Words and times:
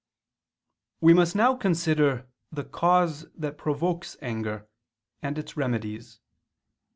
We 0.99 1.13
must 1.13 1.35
now 1.35 1.53
consider 1.55 2.27
the 2.51 2.63
cause 2.63 3.27
that 3.35 3.59
provokes 3.59 4.17
anger, 4.19 4.67
and 5.21 5.37
its 5.37 5.55
remedies. 5.55 6.19